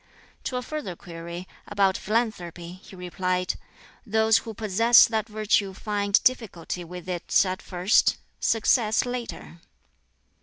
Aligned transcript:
To 0.45 0.57
a 0.57 0.63
further 0.63 0.95
query, 0.95 1.47
about 1.67 1.95
philanthropy, 1.95 2.71
he 2.71 2.95
replied, 2.95 3.53
"Those 4.03 4.39
who 4.39 4.55
possess 4.55 5.05
that 5.05 5.29
virtue 5.29 5.73
find 5.75 6.19
difficulty 6.23 6.83
with 6.83 7.07
it 7.07 7.45
at 7.45 7.61
first, 7.61 8.17
success 8.39 9.05
later. 9.05 9.59